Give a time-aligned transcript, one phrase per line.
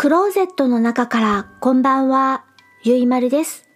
[0.00, 2.44] クローゼットの中からこんばんは、
[2.84, 3.68] ゆいまるです。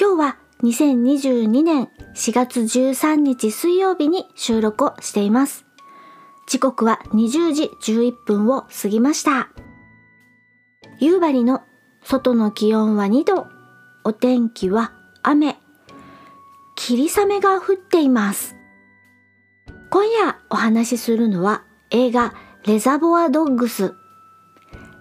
[0.00, 5.66] 今日は2022年4月13日水曜日に収録をしています。
[6.46, 9.50] 時刻は20時11分を過ぎました。
[10.98, 11.60] 夕張の
[12.04, 13.46] 外の気温は2度、
[14.02, 15.58] お天気は雨、
[16.74, 18.56] 霧雨が降っています。
[19.90, 22.32] 今夜お話しするのは映画
[22.66, 23.99] レザボアドッグス。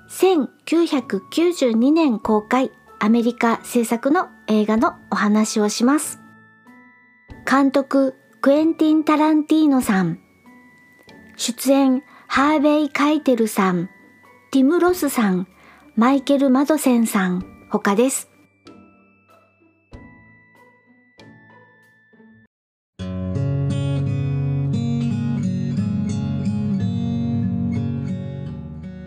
[0.10, 6.20] 1992年公開アメリカ制作の映画のお話をします。
[7.50, 10.20] 監督クエンティン・タランティーノさん。
[11.38, 13.90] 出演ハーベイ・カイテルさん、
[14.52, 15.48] ティム・ロスさん、
[15.96, 18.29] マイケル・マドセンさん、他です。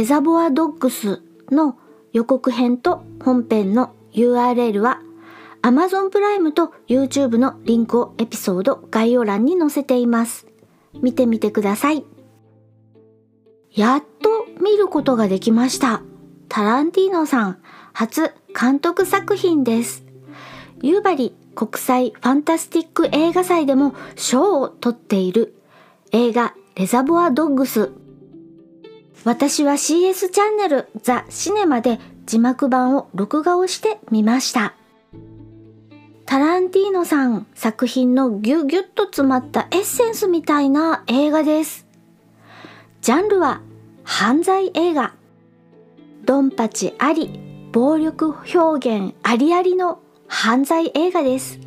[0.00, 1.20] レザボアドッグス
[1.50, 1.76] の
[2.14, 5.02] 予告編と本編の URL は
[5.60, 10.46] Amazon プライムと YouTube のリンクをエピソード概要欄に載せています。
[11.02, 12.06] 見てみてください。
[13.74, 16.00] やっと見ることができました。
[16.48, 17.58] タランティーノさん
[17.92, 20.06] 初監督作品です。
[20.80, 25.60] 夕張国際ファンタスティック映画祭でも賞を取っている
[26.10, 27.92] 映画レザボアドッグス
[29.24, 34.74] 私は CS チャンネルザ・シネマで字幕版を録画をしてみました。
[36.24, 41.86] タランティーノさん作品のギュギュッと詰まったエッセンスみたいな映画です。
[43.02, 43.60] ジャンルは
[44.04, 45.14] 犯罪映画。
[46.24, 47.40] ドンパチあり、
[47.72, 51.58] 暴力表現ありありの犯罪映画です。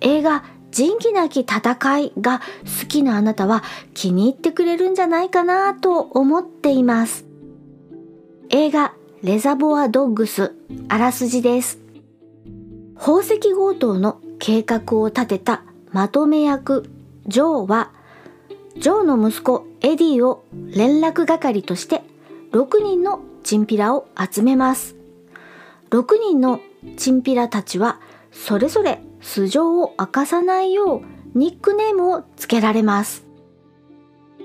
[0.00, 2.40] 映画仁義なき戦いが
[2.80, 3.62] 好きなあなたは
[3.92, 7.26] 気に入ってくれるんじゃないかなと思っています。
[8.48, 10.54] 映画レザボアドッグス
[10.88, 11.78] あらすじです。
[12.98, 15.62] 宝石強盗の計画を立てた
[15.92, 16.88] まとめ役
[17.26, 17.90] ジョーは
[18.78, 20.44] ジョーの息子エディを
[20.74, 22.02] 連絡係として
[22.52, 24.96] 6人のチンピラを集めます。
[25.90, 26.60] 6人の
[26.96, 28.00] チンピラたちは
[28.32, 33.24] それぞれ素性を明かさないようニックネームを付けられます。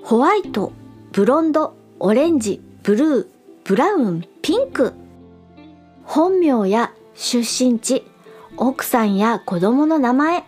[0.03, 0.71] ホワイト、
[1.11, 3.27] ブロンド、オレンジ、ブルー、
[3.63, 4.93] ブラウン、ピンク。
[6.03, 8.05] 本名や出身地、
[8.55, 10.47] 奥さんや子供の名前、好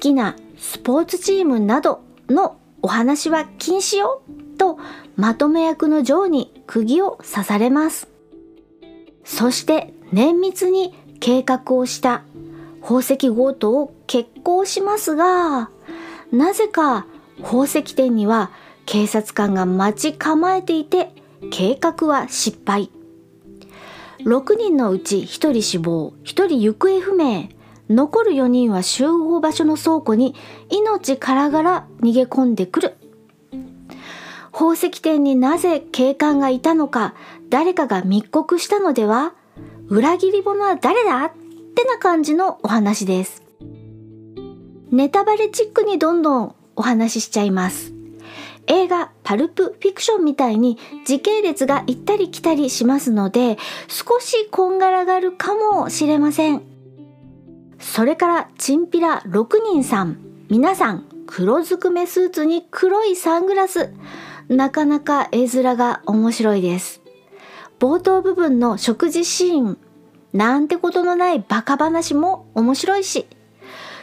[0.00, 4.22] きなスポーツチームなどのお話は禁止よ
[4.58, 4.78] と
[5.16, 8.08] まとめ役のジョーに釘を刺されます。
[9.24, 12.22] そして綿密に計画をした
[12.80, 15.70] 宝石強盗を決行しますが、
[16.32, 17.06] なぜか
[17.42, 18.50] 宝石店には
[18.86, 21.12] 警察官が待ち構えていて
[21.50, 22.90] 計画は失敗。
[24.20, 27.48] 6人のうち1人死亡、1人行方不明。
[27.88, 30.34] 残る4人は集合場所の倉庫に
[30.68, 32.96] 命からがら逃げ込んでくる。
[34.52, 37.14] 宝石店になぜ警官がいたのか、
[37.48, 39.34] 誰かが密告したのでは？
[39.88, 41.32] 裏切り者は誰だ？
[41.78, 43.44] ってな感じのお話です。
[44.90, 47.92] ネタバレチックにどんどんお話ししちゃいます。
[48.66, 56.62] 映画パルプフィクションみたいに時系列が行ったり来たりしますので少しこんがらがるかもしれません。
[57.78, 60.18] それからチンピラ6人さん
[60.50, 63.94] 皆さん黒ずくめスーツに黒いサングラス
[64.48, 67.02] なかなか絵面が面白いです。
[67.78, 69.78] 冒頭部分の食事シーン
[70.32, 73.26] なんてことのないバカ話も面白いし。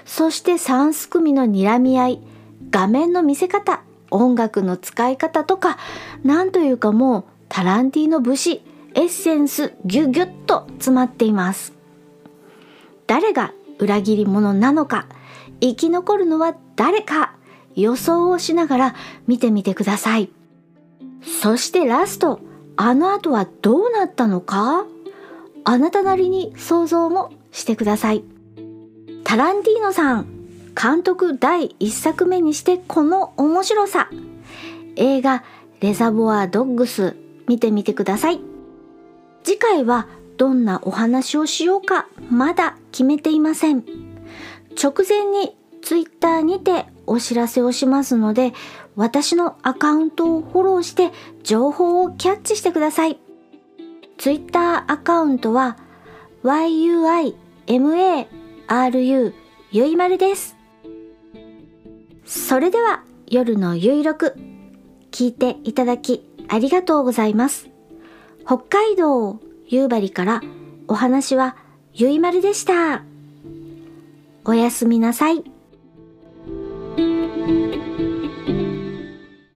[0.06, 2.22] そして3すくみの睨み合い
[2.70, 3.82] 画面の見せ方
[4.12, 5.78] 音楽の使い方とか
[6.24, 8.62] なんというかもうタランティーノ節
[8.94, 11.74] エッセンスギュギュッと詰まっています。
[13.08, 15.08] 誰が裏切り者なのか
[15.60, 17.36] 生き残るのは誰か
[17.76, 18.96] 予想をしながら
[19.28, 20.30] 見てみてください。
[21.42, 22.40] そしてラスト
[22.78, 24.86] あの後はどうなったのか？
[25.66, 28.24] あなたなりに想像もしてください
[29.24, 30.28] タランティーノさん
[30.82, 34.10] 監督第1作目にしてこの面白さ
[34.96, 35.44] 映画
[35.82, 37.18] レザボアドッグス
[37.48, 38.40] 見てみてください
[39.44, 40.08] 次回は
[40.38, 43.84] どんなお話をしようかまだ決めていません。
[44.82, 48.54] 直前にツイッターにてお知らせをしますので、
[48.96, 51.12] 私のアカウントをフォローして
[51.44, 53.20] 情報をキャッチしてください。
[54.18, 55.78] ツイッターアカウントは
[56.44, 57.36] yuimaru
[59.72, 60.56] ゆいまるです。
[62.26, 64.36] それでは夜のゆいろく
[65.12, 67.70] 聞いていただきありがとうございます。
[68.46, 70.42] 北海道夕張から
[70.88, 71.56] お話は
[71.94, 73.04] ゆいまるでした。
[74.46, 75.55] おやすみなさい。